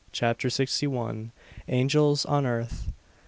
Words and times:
CHAPTER 0.11 0.49
SIXTY 0.49 0.87
ONE. 0.87 1.31
ANGELS 1.67 2.25
ON 2.25 2.47
EARTH. 2.47 2.91